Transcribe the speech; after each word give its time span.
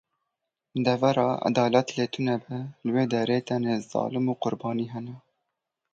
Devera 0.85 1.25
edalet 1.49 1.87
lê 1.97 2.05
tune 2.13 2.35
be, 2.43 2.57
li 2.83 2.89
wê 2.95 3.03
derê 3.13 3.39
tenê 3.49 3.75
zalim 3.91 4.25
û 4.33 4.35
qurbanî 4.43 4.85
hene. 4.93 5.15